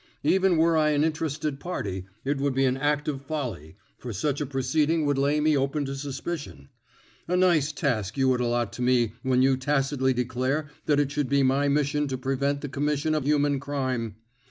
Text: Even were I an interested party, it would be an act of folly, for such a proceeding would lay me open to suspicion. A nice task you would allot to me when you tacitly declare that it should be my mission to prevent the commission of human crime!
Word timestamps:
Even 0.23 0.57
were 0.57 0.75
I 0.75 0.89
an 0.93 1.03
interested 1.03 1.59
party, 1.59 2.05
it 2.25 2.39
would 2.39 2.55
be 2.55 2.65
an 2.65 2.75
act 2.75 3.07
of 3.07 3.21
folly, 3.21 3.75
for 3.99 4.11
such 4.11 4.41
a 4.41 4.47
proceeding 4.47 5.05
would 5.05 5.19
lay 5.19 5.39
me 5.39 5.55
open 5.55 5.85
to 5.85 5.93
suspicion. 5.95 6.69
A 7.27 7.37
nice 7.37 7.71
task 7.71 8.17
you 8.17 8.27
would 8.29 8.41
allot 8.41 8.73
to 8.73 8.81
me 8.81 9.13
when 9.21 9.43
you 9.43 9.57
tacitly 9.57 10.11
declare 10.15 10.71
that 10.87 10.99
it 10.99 11.11
should 11.11 11.29
be 11.29 11.43
my 11.43 11.67
mission 11.67 12.07
to 12.07 12.17
prevent 12.17 12.61
the 12.61 12.67
commission 12.67 13.13
of 13.13 13.25
human 13.27 13.59
crime! 13.59 14.15